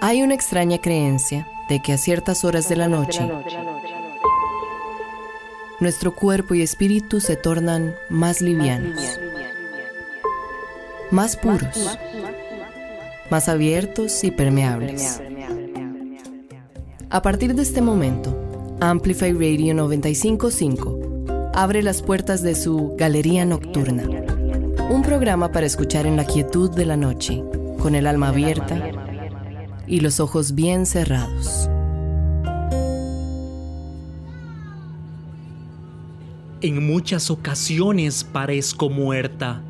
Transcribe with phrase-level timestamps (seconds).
[0.00, 3.28] Hay una extraña creencia de que a ciertas horas de la noche
[5.80, 9.00] nuestro cuerpo y espíritu se tornan más livianos,
[11.10, 11.98] más puros,
[13.30, 15.20] más abiertos y permeables.
[17.10, 18.36] A partir de este momento,
[18.80, 24.04] Amplify Radio 955 abre las puertas de su Galería Nocturna,
[24.90, 27.42] un programa para escuchar en la quietud de la noche,
[27.78, 28.90] con el alma abierta
[29.86, 31.68] y los ojos bien cerrados.
[36.62, 39.62] En muchas ocasiones parezco muerta.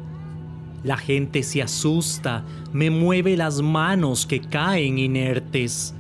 [0.85, 5.95] La gente se asusta, me mueve las manos que caen inertes.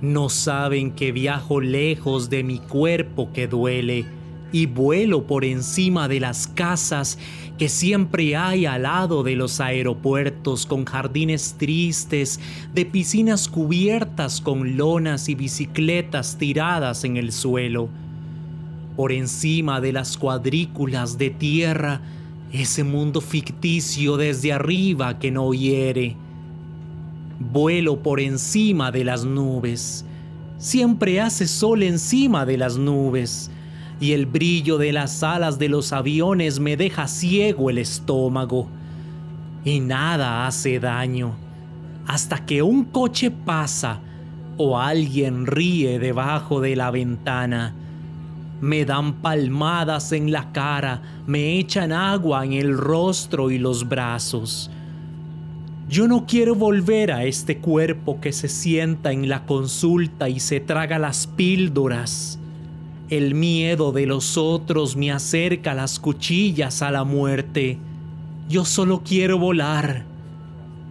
[0.00, 4.19] No saben que viajo lejos de mi cuerpo que duele
[4.52, 7.18] y vuelo por encima de las casas
[7.58, 12.40] que siempre hay al lado de los aeropuertos con jardines tristes,
[12.74, 17.88] de piscinas cubiertas con lonas y bicicletas tiradas en el suelo.
[18.96, 22.00] Por encima de las cuadrículas de tierra,
[22.52, 26.16] ese mundo ficticio desde arriba que no hiere.
[27.38, 30.04] Vuelo por encima de las nubes.
[30.58, 33.50] Siempre hace sol encima de las nubes
[34.00, 38.68] y el brillo de las alas de los aviones me deja ciego el estómago.
[39.62, 41.36] Y nada hace daño,
[42.06, 44.00] hasta que un coche pasa
[44.56, 47.74] o alguien ríe debajo de la ventana.
[48.62, 54.70] Me dan palmadas en la cara, me echan agua en el rostro y los brazos.
[55.90, 60.60] Yo no quiero volver a este cuerpo que se sienta en la consulta y se
[60.60, 62.39] traga las píldoras.
[63.10, 67.76] El miedo de los otros me acerca las cuchillas a la muerte.
[68.48, 70.04] Yo solo quiero volar.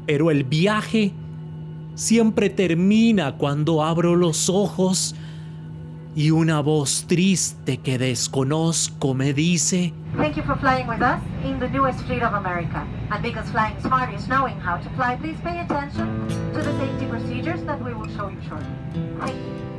[0.05, 1.13] Pero el viaje
[1.95, 5.15] siempre termina cuando abro los ojos
[6.13, 11.57] y una voz triste que desconozco me dice Thank you for flying with us in
[11.59, 12.85] the newest fleet of America.
[13.11, 17.05] And because flying smart is knowing how to fly, please pay attention to the safety
[17.05, 19.78] procedures that we will show you shortly.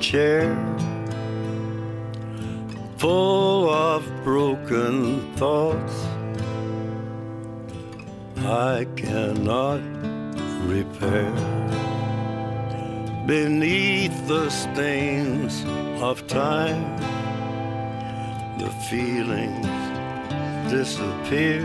[0.00, 0.54] Chair,
[2.98, 6.04] full of broken thoughts
[8.38, 9.80] I cannot
[10.66, 11.32] repair.
[13.26, 15.64] Beneath the stains
[16.00, 16.96] of time,
[18.58, 19.66] the feelings
[20.70, 21.62] disappear.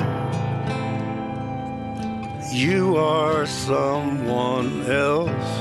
[2.52, 5.61] You are someone else.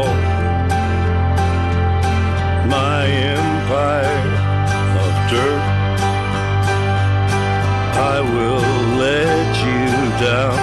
[8.33, 9.85] Will let you
[10.25, 10.59] down.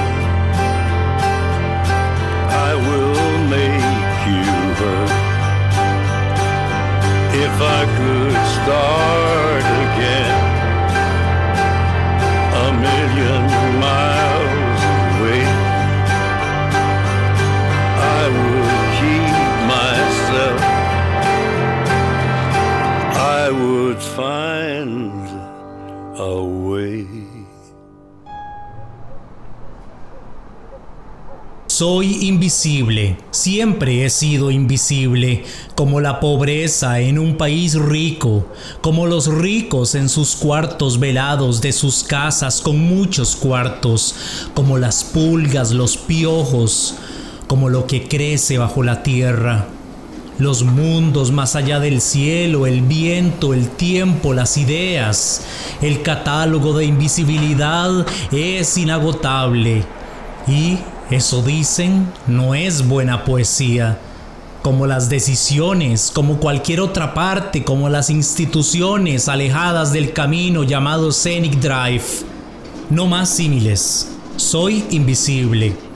[2.69, 4.47] I will make you
[4.81, 5.13] hurt.
[7.47, 10.39] If I could start again,
[12.65, 13.48] a million
[31.79, 35.45] Soy invisible, siempre he sido invisible,
[35.77, 38.49] como la pobreza en un país rico,
[38.81, 44.17] como los ricos en sus cuartos velados de sus casas con muchos cuartos,
[44.55, 46.97] como las pulgas, los piojos,
[47.47, 49.69] como lo que crece bajo la tierra.
[50.41, 55.43] Los mundos más allá del cielo, el viento, el tiempo, las ideas,
[55.81, 59.85] el catálogo de invisibilidad es inagotable
[60.49, 60.79] y
[61.11, 63.99] eso dicen, no es buena poesía.
[64.63, 71.55] Como las decisiones, como cualquier otra parte, como las instituciones alejadas del camino llamado Scenic
[71.61, 72.05] Drive.
[72.91, 74.11] No más símiles.
[74.37, 75.88] Soy invisible.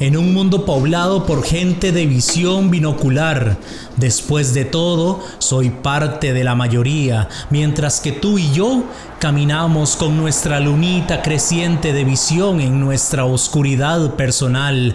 [0.00, 3.58] En un mundo poblado por gente de visión binocular.
[3.96, 8.84] Después de todo, soy parte de la mayoría, mientras que tú y yo
[9.18, 14.94] caminamos con nuestra lunita creciente de visión en nuestra oscuridad personal,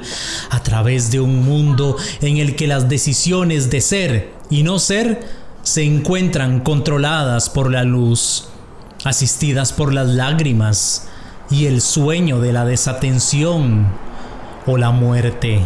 [0.49, 5.27] a través de un mundo en el que las decisiones de ser y no ser
[5.63, 8.47] se encuentran controladas por la luz,
[9.03, 11.09] asistidas por las lágrimas
[11.49, 14.12] y el sueño de la desatención
[14.65, 15.61] o la muerte.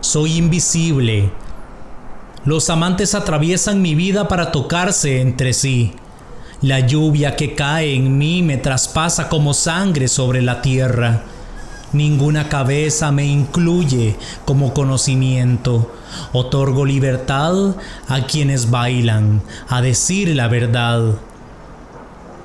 [0.00, 1.30] Soy invisible.
[2.44, 5.92] Los amantes atraviesan mi vida para tocarse entre sí.
[6.62, 11.22] La lluvia que cae en mí me traspasa como sangre sobre la tierra.
[11.92, 15.92] Ninguna cabeza me incluye como conocimiento.
[16.32, 17.76] Otorgo libertad
[18.08, 21.14] a quienes bailan, a decir la verdad.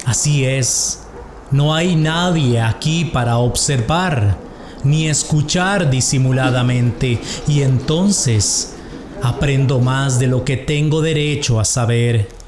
[0.05, 1.03] Así es,
[1.51, 4.37] no hay nadie aquí para observar
[4.83, 8.75] ni escuchar disimuladamente, y entonces
[9.21, 12.42] aprendo más de lo que tengo derecho a saber.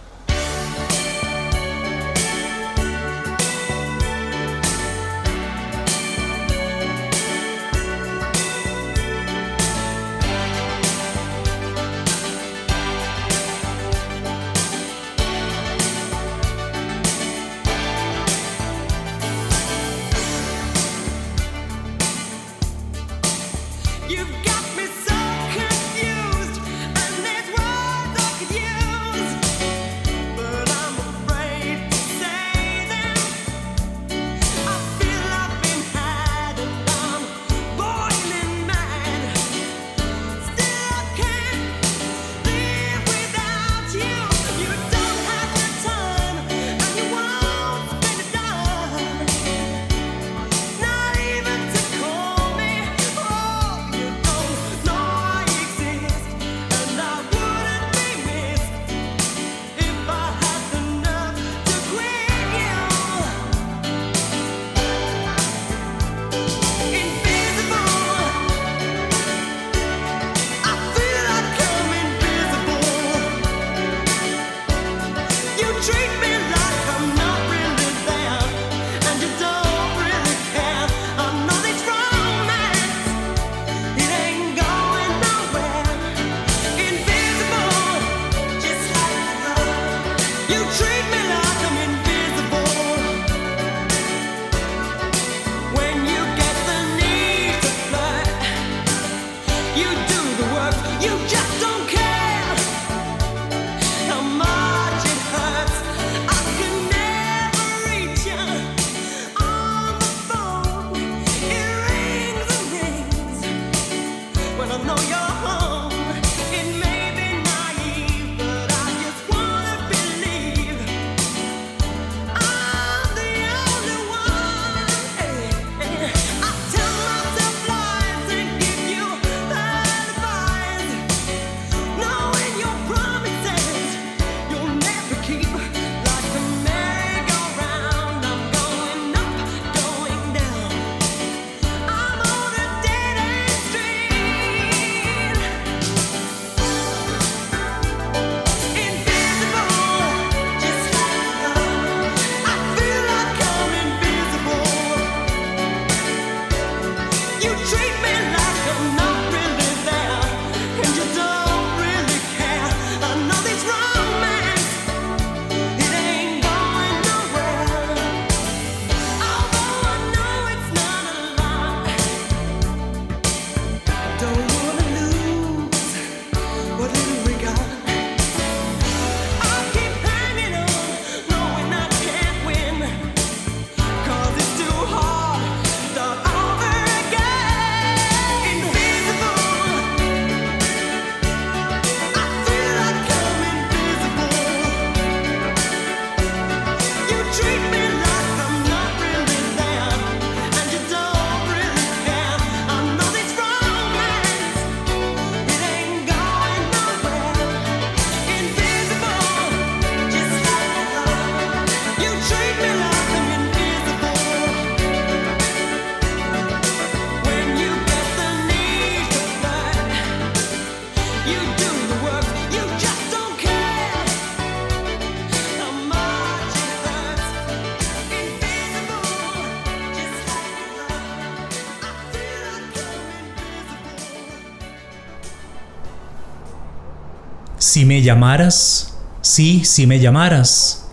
[237.75, 240.85] Si me llamaras, sí, si me llamaras,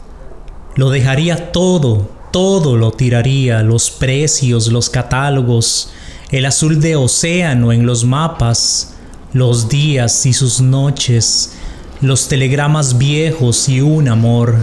[0.75, 5.91] lo dejaría todo, todo lo tiraría, los precios, los catálogos,
[6.33, 8.95] el azul de océano en los mapas,
[9.33, 11.53] los días y sus noches,
[12.01, 14.57] los telegramas viejos y un amor.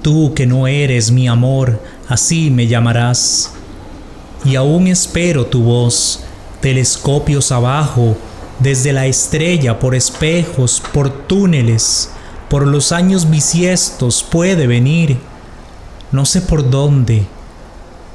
[0.00, 3.52] Tú que no eres mi amor, así me llamarás.
[4.46, 6.20] Y aún espero tu voz,
[6.62, 8.16] telescopios abajo,
[8.60, 12.10] desde la estrella, por espejos, por túneles,
[12.48, 15.18] por los años bisiestos puede venir,
[16.12, 17.26] no sé por dónde,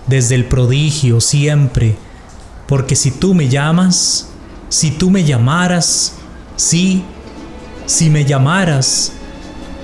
[0.08, 1.96] desde el prodigio siempre,
[2.68, 4.28] porque si tú me llamas,
[4.70, 6.14] si tú me llamaras,
[6.56, 7.04] sí,
[7.86, 9.14] si me llamaras,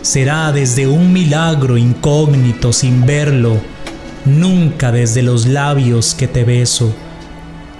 [0.01, 3.58] será desde un milagro incógnito sin verlo,
[4.25, 6.94] nunca desde los labios que te beso,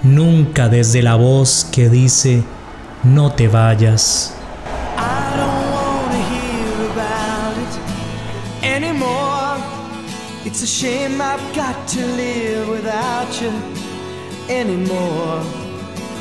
[0.02, 2.42] nunca desde la voz que dice,
[3.04, 4.34] no te vayas.
[4.96, 7.74] I don't wanna hear about it
[8.64, 9.58] anymore.
[10.44, 13.52] It's a shame I've got to live without you
[14.48, 15.42] anymore.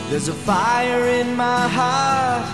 [0.09, 2.45] There's a fire in my heart,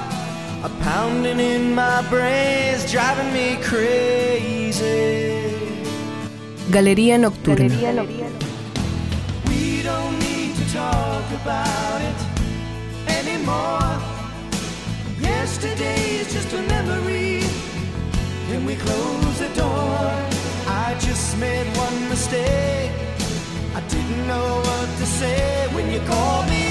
[0.63, 5.27] a pounding in my brains, driving me crazy.
[6.69, 7.69] Galería Nocturna.
[9.47, 12.19] We don't need to talk about it
[13.07, 13.86] anymore.
[15.59, 17.41] Yesterday is just a memory.
[18.47, 19.97] Can we close the door?
[20.67, 22.91] I just made one mistake.
[23.73, 26.66] I didn't know what to say when you called me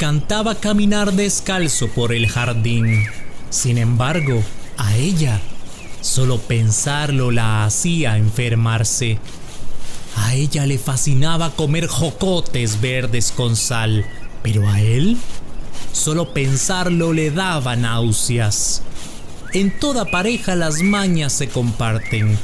[0.00, 3.04] encantaba caminar descalzo por el jardín.
[3.50, 4.42] Sin embargo,
[4.78, 5.42] a ella
[6.00, 9.18] solo pensarlo la hacía enfermarse.
[10.16, 14.06] A ella le fascinaba comer jocotes verdes con sal,
[14.42, 15.18] pero a él
[15.92, 18.80] solo pensarlo le daba náuseas.
[19.52, 22.38] En toda pareja las mañas se comparten.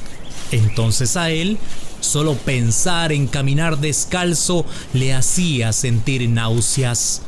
[0.53, 1.57] Entonces a él
[2.03, 7.23] solo pensar en caminar descalzo le hacía sentir náuseas.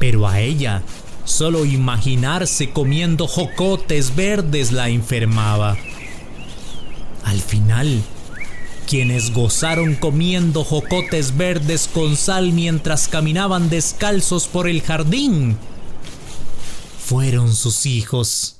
[0.00, 0.82] Pero a ella,
[1.24, 5.76] solo imaginarse comiendo jocotes verdes la enfermaba.
[7.24, 8.02] Al final,
[8.88, 15.56] quienes gozaron comiendo jocotes verdes con sal mientras caminaban descalzos por el jardín,
[16.98, 18.56] fueron sus hijos.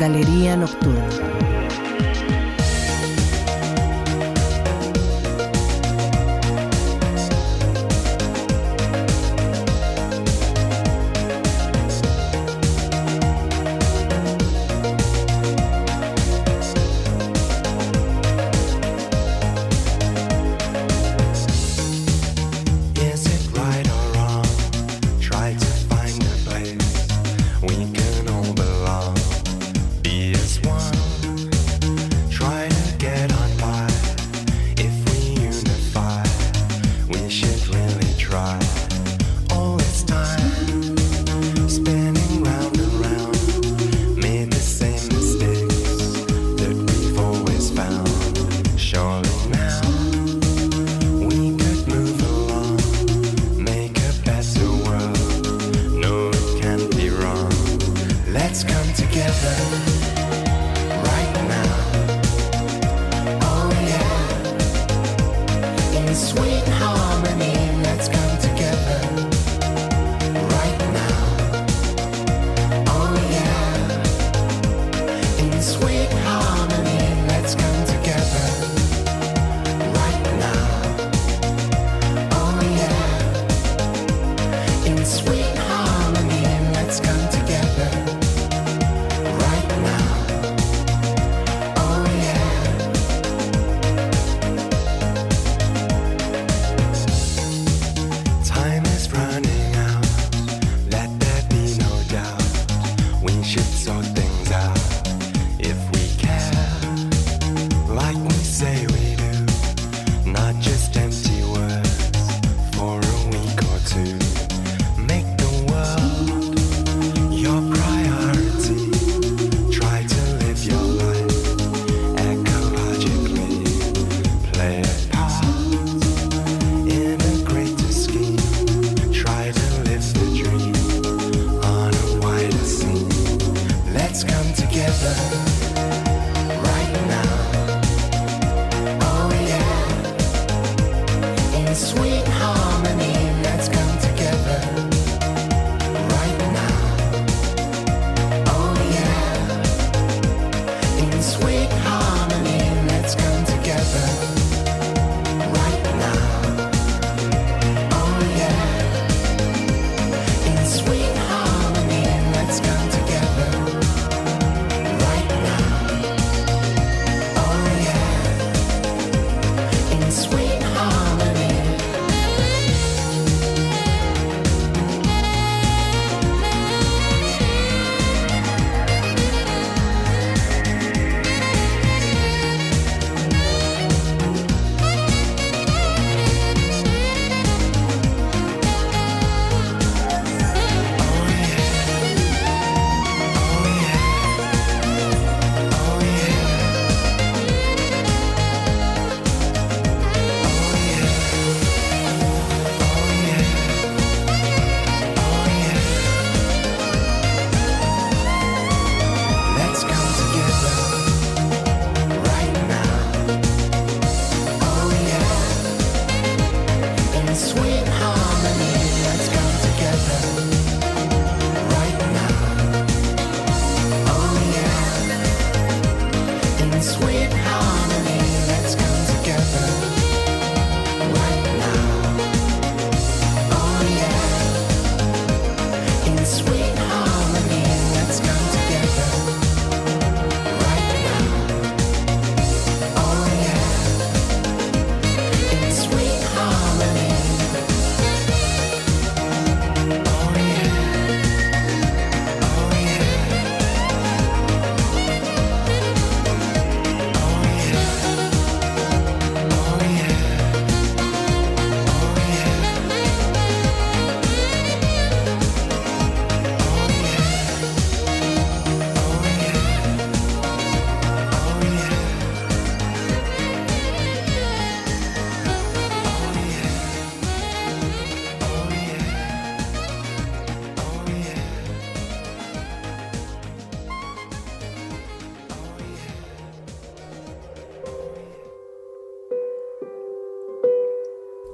[0.00, 1.17] Galería Nocturna.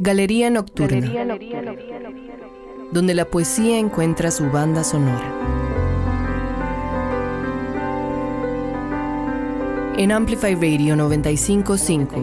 [0.05, 1.11] Galería Nocturna,
[2.93, 5.33] donde la poesía encuentra su banda sonora.
[9.97, 12.23] En Amplify Radio 955.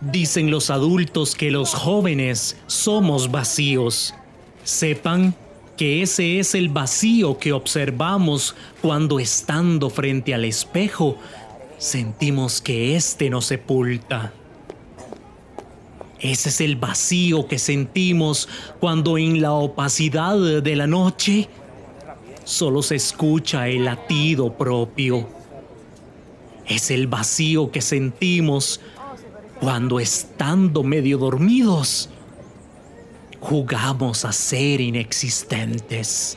[0.00, 4.14] Dicen los adultos que los jóvenes somos vacíos.
[4.62, 5.34] Sepan
[5.76, 11.18] que ese es el vacío que observamos cuando estando frente al espejo
[11.78, 14.32] sentimos que éste nos sepulta.
[16.20, 18.48] Ese es el vacío que sentimos
[18.80, 21.48] cuando en la opacidad de la noche
[22.44, 25.28] solo se escucha el latido propio.
[26.66, 28.80] Es el vacío que sentimos
[29.60, 32.08] cuando estando medio dormidos
[33.40, 36.36] jugamos a ser inexistentes.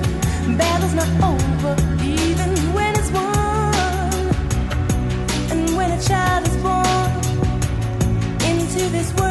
[8.91, 9.30] this world,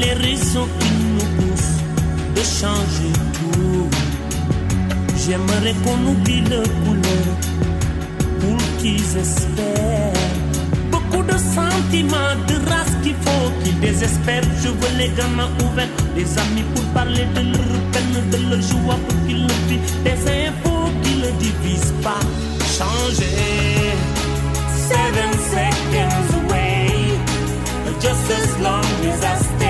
[0.00, 1.80] les raisons qui nous poussent
[2.36, 3.88] de changer tout.
[5.24, 7.28] J'aimerais qu'on oublie le couleur
[8.40, 10.12] pour qu'ils espèrent.
[10.90, 14.48] Beaucoup de sentiments, de race qu'il faut qu'ils désespèrent.
[14.62, 18.98] Je veux les gamins ouverts, des amis pour parler de leur peine, de leur joie
[19.08, 19.90] pour qu'ils le vivent.
[20.04, 22.20] Des infos qui ne divisent pas.
[22.78, 23.36] Changer.
[24.90, 26.66] Seven seconds away.
[27.98, 29.65] Just as long as I stay,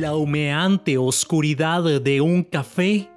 [0.00, 3.10] La humeante oscuridad de un café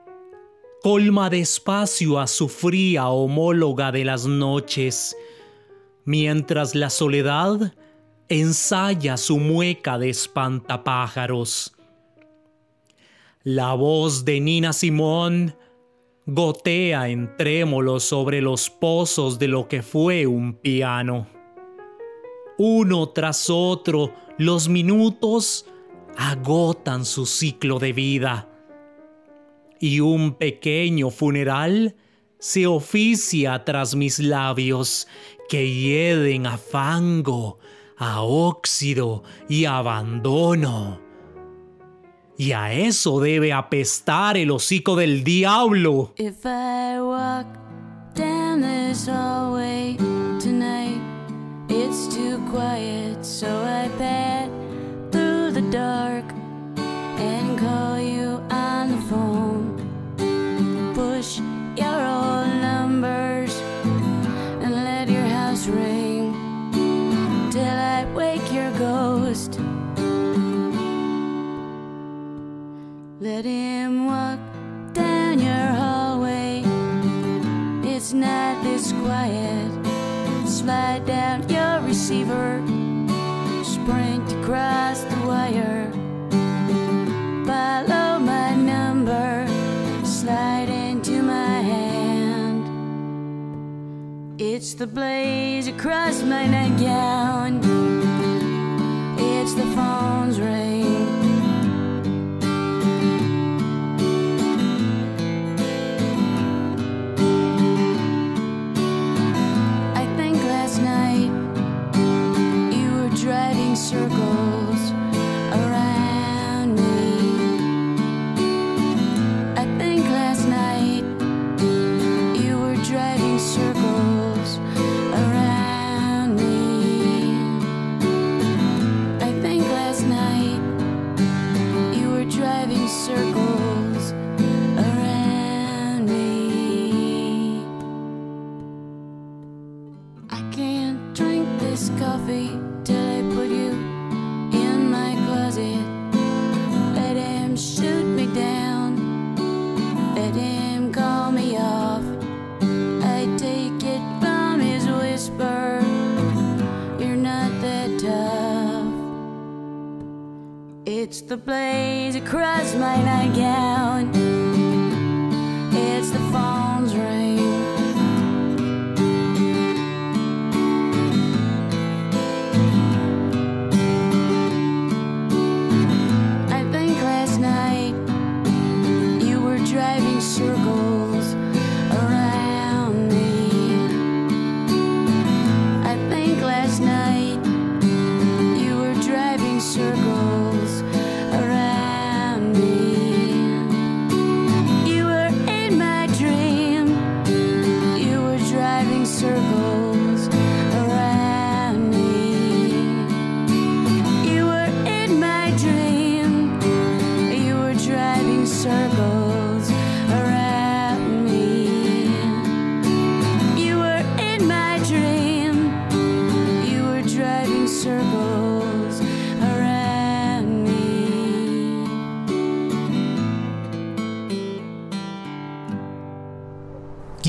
[0.82, 5.16] colma despacio a su fría homóloga de las noches,
[6.04, 7.74] mientras la soledad
[8.28, 11.74] ensaya su mueca de espantapájaros.
[13.44, 15.56] La voz de Nina Simón
[16.26, 21.28] gotea en trémolo sobre los pozos de lo que fue un piano.
[22.58, 25.66] Uno tras otro, los minutos
[26.18, 28.50] agotan su ciclo de vida
[29.80, 31.96] y un pequeño funeral
[32.40, 35.08] se oficia tras mis labios
[35.50, 37.60] que hieden a fango,
[37.98, 41.02] a óxido y abandono.
[42.38, 46.14] Y a eso debe apestar el hocico del diablo.
[46.18, 47.48] If I walk
[48.16, 49.98] down this hallway
[50.40, 51.02] tonight,
[51.70, 53.90] it's too quiet, so I
[55.74, 56.26] dark
[57.18, 59.74] and call you on the phone.
[60.94, 61.40] Push
[61.76, 63.60] your old numbers
[64.62, 66.32] and let your house ring
[67.52, 69.60] till I wake your ghost.
[73.20, 74.40] Let him walk
[74.94, 76.62] down your hallway.
[77.84, 79.72] It's not this quiet.
[80.46, 82.83] Slide down your receiver.
[83.84, 85.92] Sprint across the wire.
[87.46, 89.46] Follow my number.
[90.06, 92.64] Slide into my hand.
[94.40, 97.60] It's the blaze across my nightgown.
[99.20, 101.23] It's the phone's ring.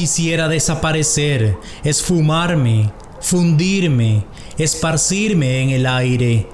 [0.04, 4.26] Quisiera desaparecer, esfumarme, fundirme,
[4.58, 6.46] esparcirme en el aire.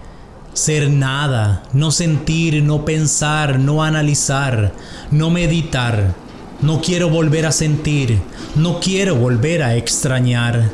[0.52, 4.72] Ser nada, no sentir, no pensar, no analizar,
[5.10, 6.14] no meditar.
[6.62, 8.22] No quiero volver a sentir,
[8.54, 10.70] no quiero volver a extrañar.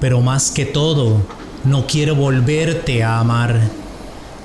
[0.00, 1.24] Pero más que todo,
[1.62, 3.83] no quiero volverte a amar.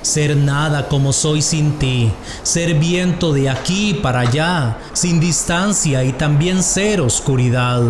[0.02, 2.10] Ser nada como soy sin ti,
[2.42, 7.82] ser viento de aquí para allá, sin distancia y también ser oscuridad.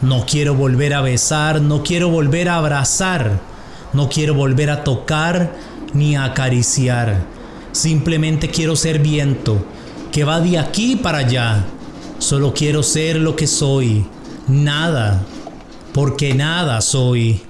[0.00, 3.38] No quiero volver a besar, no quiero volver a abrazar,
[3.92, 5.54] no quiero volver a tocar
[5.92, 7.22] ni a acariciar.
[7.72, 9.62] Simplemente quiero ser viento,
[10.10, 11.64] que va de aquí para allá.
[12.18, 14.06] Solo quiero ser lo que soy,
[14.48, 15.22] nada,
[15.92, 17.43] porque nada soy.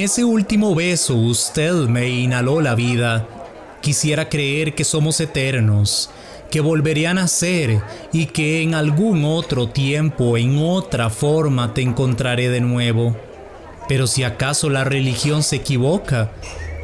[0.00, 3.26] Ese último beso usted me inhaló la vida.
[3.80, 6.08] Quisiera creer que somos eternos,
[6.52, 7.82] que volveré a nacer
[8.12, 13.16] y que en algún otro tiempo, en otra forma, te encontraré de nuevo.
[13.88, 16.30] Pero si acaso la religión se equivoca,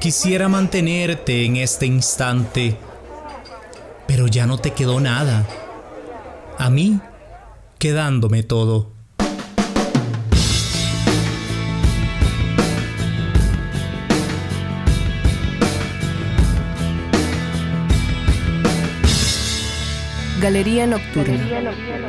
[0.00, 2.76] quisiera mantenerte en este instante.
[4.08, 5.46] Pero ya no te quedó nada.
[6.58, 6.98] A mí,
[7.78, 8.93] quedándome todo.
[20.44, 21.38] Galería Nocturna.
[21.38, 22.08] Galería Nocturna.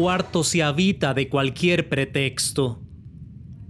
[0.00, 2.80] cuarto se habita de cualquier pretexto.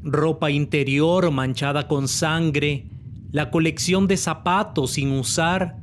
[0.05, 2.87] Ropa interior manchada con sangre,
[3.33, 5.81] la colección de zapatos sin usar,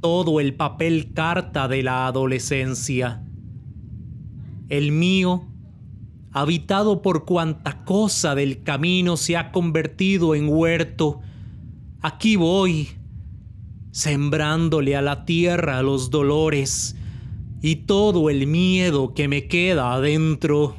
[0.00, 3.24] todo el papel carta de la adolescencia.
[4.68, 5.48] El mío,
[6.30, 11.18] habitado por cuanta cosa del camino se ha convertido en huerto,
[12.00, 12.90] aquí voy,
[13.90, 16.94] sembrándole a la tierra los dolores,
[17.62, 20.74] y todo el miedo que me queda adentro.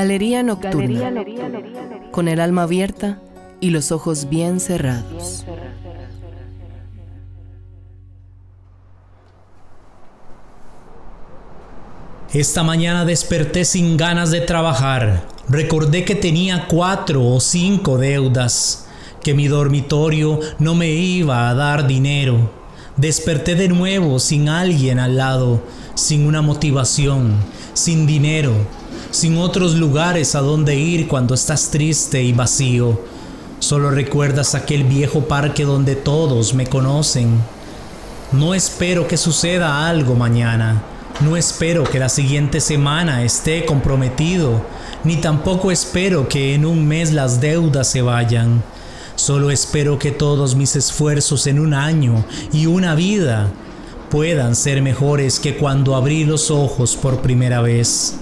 [0.00, 1.12] Galería nocturna.
[2.10, 3.20] Con el alma abierta
[3.60, 5.44] y los ojos bien cerrados.
[12.32, 15.26] Esta mañana desperté sin ganas de trabajar.
[15.50, 18.88] Recordé que tenía cuatro o cinco deudas,
[19.22, 22.50] que mi dormitorio no me iba a dar dinero.
[22.96, 25.62] Desperté de nuevo sin alguien al lado,
[25.94, 27.34] sin una motivación,
[27.74, 28.54] sin dinero,
[29.20, 32.98] sin otros lugares a donde ir cuando estás triste y vacío.
[33.58, 37.38] Solo recuerdas aquel viejo parque donde todos me conocen.
[38.32, 40.82] No espero que suceda algo mañana.
[41.20, 44.64] No espero que la siguiente semana esté comprometido,
[45.04, 48.62] ni tampoco espero que en un mes las deudas se vayan.
[49.16, 53.50] Solo espero que todos mis esfuerzos en un año y una vida
[54.08, 58.14] puedan ser mejores que cuando abrí los ojos por primera vez.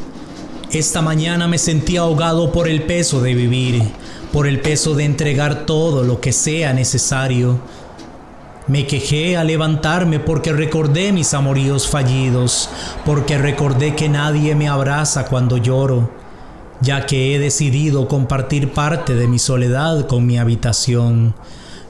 [0.73, 3.83] Esta mañana me sentí ahogado por el peso de vivir,
[4.35, 7.59] por el peso de entregar todo lo que sea necesario.
[8.66, 12.69] Me quejé al levantarme porque recordé mis amoríos fallidos,
[13.07, 16.11] porque recordé que nadie me abraza cuando lloro,
[16.83, 21.35] ya que he decidido compartir parte de mi soledad con mi habitación,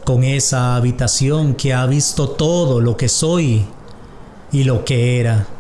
[0.05, 3.65] con esa habitación que ha visto todo lo que soy
[4.53, 5.58] y lo que era.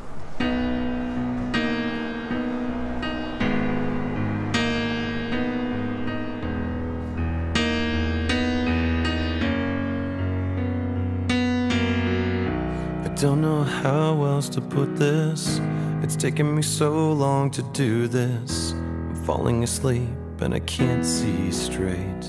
[14.38, 15.60] Else to put this.
[16.00, 18.72] It's taken me so long to do this.
[18.72, 20.08] I'm falling asleep
[20.40, 22.24] and I can't see straight.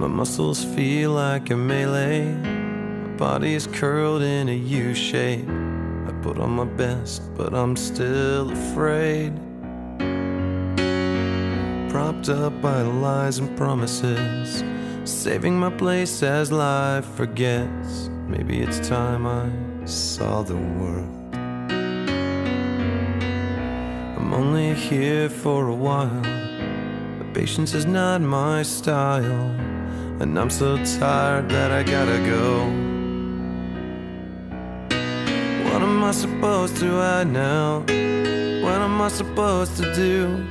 [0.00, 2.32] My muscles feel like a melee.
[3.04, 5.46] My body is curled in a U shape.
[6.08, 9.34] I put on my best, but I'm still afraid.
[11.90, 14.64] Propped up by lies and promises.
[15.04, 18.08] Saving my place as life forgets.
[18.28, 19.48] Maybe it's time I
[19.86, 21.08] saw the world.
[24.18, 26.22] I'm only here for a while.
[27.18, 29.56] But patience is not my style.
[30.20, 32.66] And I'm so tired that I gotta go.
[35.70, 37.80] What am I supposed to hide now?
[37.80, 40.46] What am I supposed to do?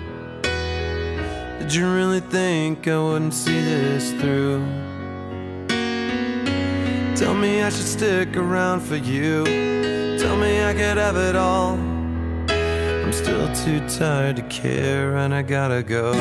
[1.59, 4.86] Did you really think I wouldn't see this through?
[7.17, 9.43] Tell me I should stick around for you.
[10.19, 11.73] Tell me I could have it all.
[12.47, 16.13] I'm still too tired to care and I gotta go.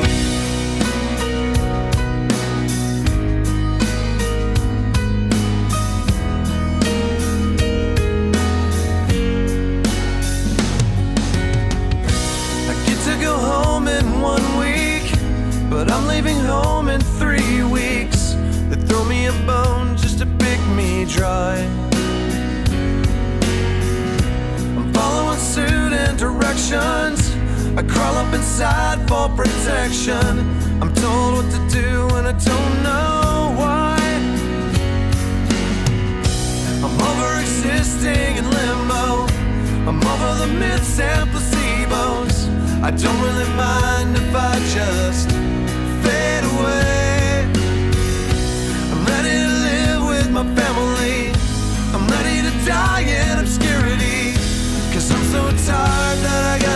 [28.57, 30.39] Inside for protection.
[30.81, 33.99] I'm told what to do and I don't know why.
[36.83, 39.27] I'm over existing in limbo.
[39.87, 42.35] I'm over the myths and placebos.
[42.81, 45.29] I don't really mind if I just
[46.03, 47.45] fade away.
[48.91, 51.29] I'm ready to live with my family.
[51.93, 54.33] I'm ready to die in obscurity.
[54.93, 55.41] Cause I'm so
[55.71, 56.66] tired that I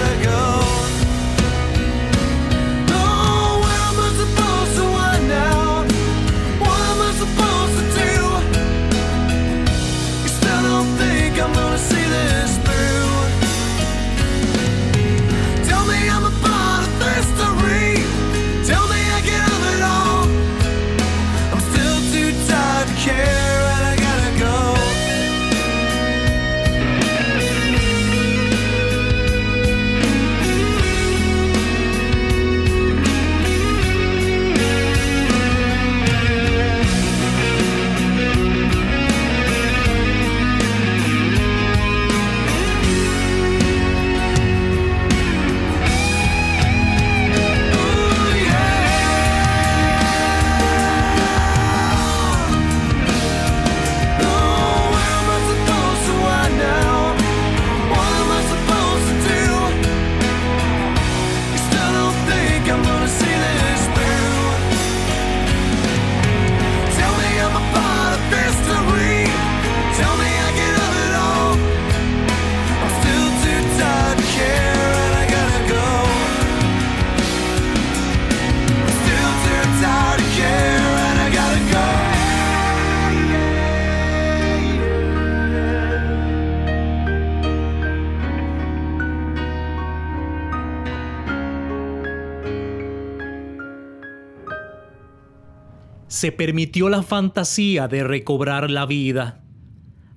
[96.21, 99.41] se permitió la fantasía de recobrar la vida.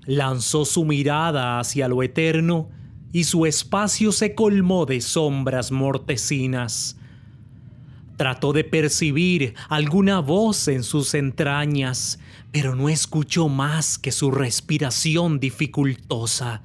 [0.05, 2.69] Lanzó su mirada hacia lo eterno
[3.11, 6.99] y su espacio se colmó de sombras mortecinas.
[8.19, 12.19] Trató de percibir alguna voz en sus entrañas,
[12.53, 16.61] pero no escuchó más que su respiración dificultosa.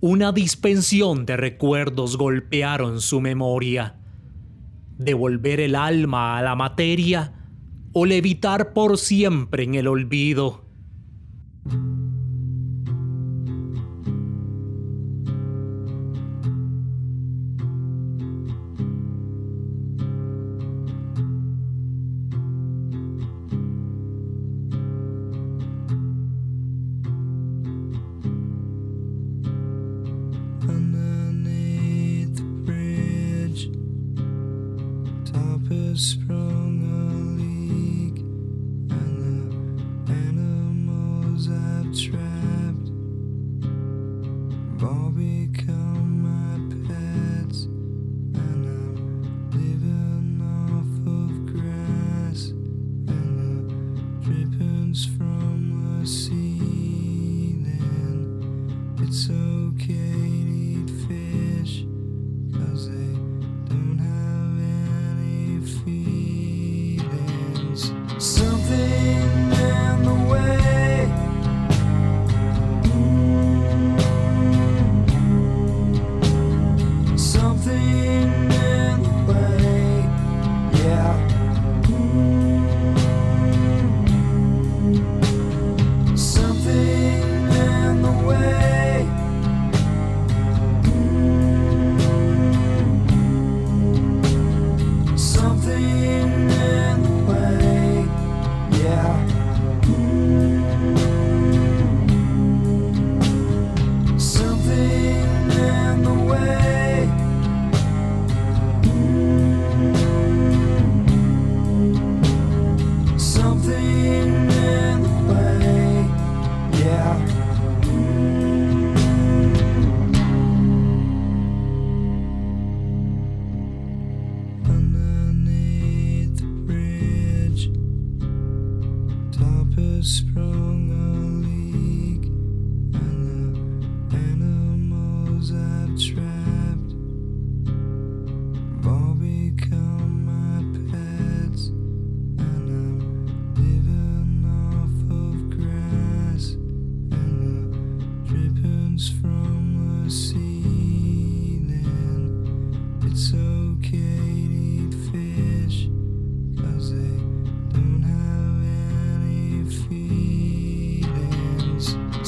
[0.00, 3.96] Una dispensión de recuerdos golpearon su memoria.
[4.98, 7.32] Devolver el alma a la materia
[7.92, 10.69] o levitar por siempre en el olvido.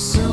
[0.03, 0.32] So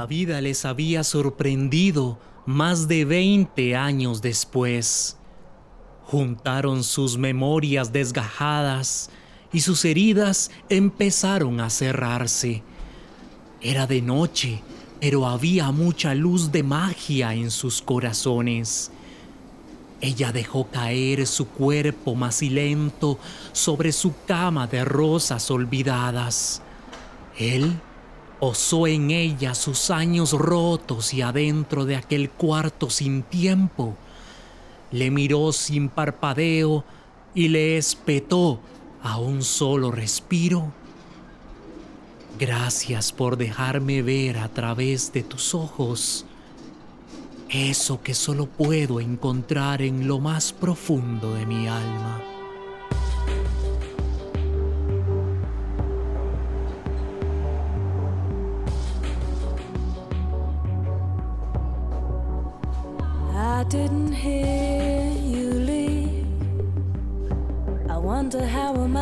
[0.00, 5.18] La vida les había sorprendido más de 20 años después.
[6.06, 9.10] Juntaron sus memorias desgajadas
[9.52, 12.62] y sus heridas empezaron a cerrarse.
[13.60, 14.62] Era de noche,
[15.02, 18.90] pero había mucha luz de magia en sus corazones.
[20.00, 23.18] Ella dejó caer su cuerpo macilento
[23.52, 26.62] sobre su cama de rosas olvidadas.
[27.36, 27.78] Él
[28.40, 33.96] Osó en ella sus años rotos y adentro de aquel cuarto sin tiempo,
[34.90, 36.84] le miró sin parpadeo
[37.34, 38.60] y le espetó
[39.02, 40.72] a un solo respiro.
[42.38, 46.24] Gracias por dejarme ver a través de tus ojos
[47.50, 52.29] eso que solo puedo encontrar en lo más profundo de mi alma.
[63.70, 66.26] didn't hear you leave.
[67.88, 68.99] I wonder how am I?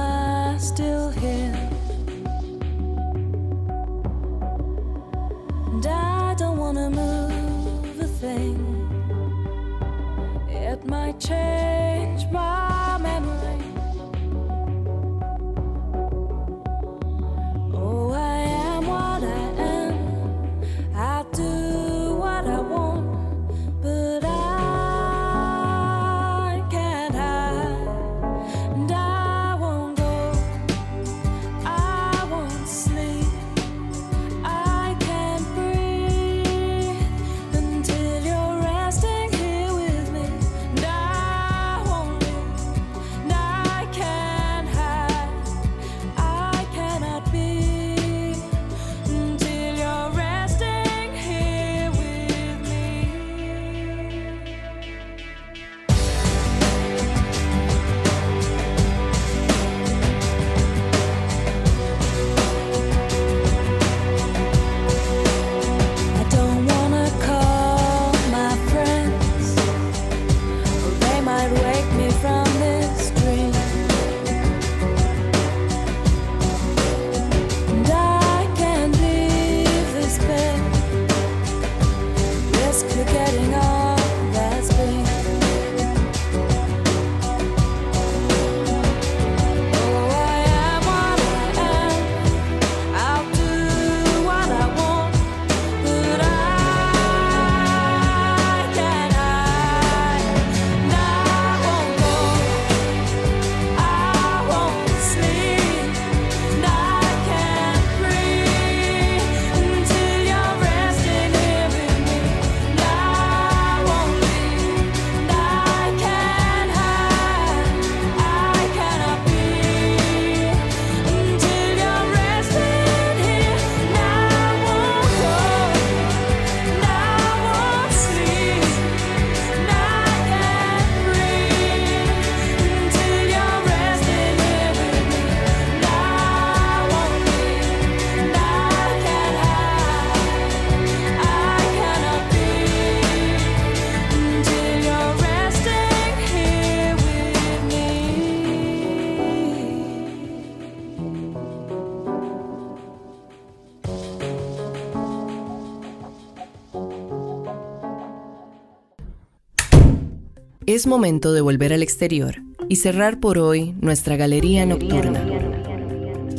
[160.78, 162.36] Es momento de volver al exterior
[162.68, 165.26] y cerrar por hoy nuestra galería nocturna.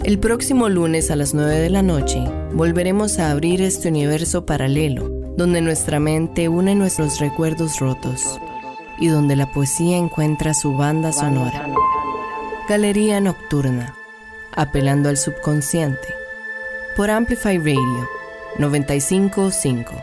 [0.05, 2.23] El próximo lunes a las 9 de la noche
[2.53, 8.39] volveremos a abrir este universo paralelo, donde nuestra mente une nuestros recuerdos rotos
[8.97, 11.67] y donde la poesía encuentra su banda sonora.
[12.69, 13.93] Galería Nocturna,
[14.55, 16.07] apelando al subconsciente,
[16.95, 18.07] por Amplify Radio
[18.57, 19.98] 955.